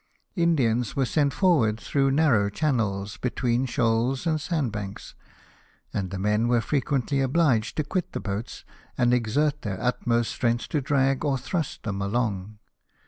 Indians 0.35 0.95
were 0.95 1.05
sent 1.05 1.31
forward 1.31 1.79
through 1.79 2.09
narrow 2.09 2.49
channels 2.49 3.17
between 3.17 3.67
shoals 3.67 4.25
and 4.25 4.41
sandbanks; 4.41 5.13
and 5.93 6.09
the 6.09 6.17
men 6.17 6.47
were 6.47 6.59
frequently 6.59 7.21
obliged 7.21 7.77
to 7.77 7.83
quit 7.83 8.11
the 8.11 8.19
boats, 8.19 8.65
and 8.97 9.13
exert 9.13 9.61
their 9.61 9.79
utmost 9.79 10.31
strength 10.31 10.69
to 10.69 10.81
drag 10.81 11.23
or 11.23 11.37
thrust 11.37 11.83
them 11.83 12.01
along. 12.01 12.57